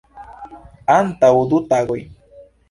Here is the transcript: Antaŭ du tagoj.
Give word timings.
Antaŭ 0.93 1.29
du 1.53 1.61
tagoj. 1.75 2.01